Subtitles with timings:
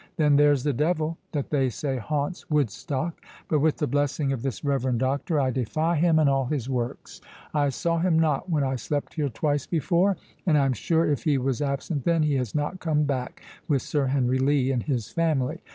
[0.17, 4.65] Then there's the Devil, that they say haunts Woodstock; but with the blessing of this
[4.65, 9.13] reverend Doctor, I defy him and all his works—I saw him not when I slept
[9.13, 10.17] here twice before,
[10.47, 13.83] and I am sure if he was absent then, he has not come back with
[13.83, 15.61] Sir Henry Lee and his family.